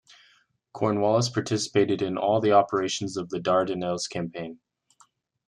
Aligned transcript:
"Cornwallis" 0.73 1.29
participated 1.29 2.01
in 2.01 2.17
all 2.17 2.41
the 2.41 2.53
operations 2.53 3.17
of 3.17 3.29
the 3.29 3.37
Dardanelles 3.39 4.07
campaign. 4.09 4.59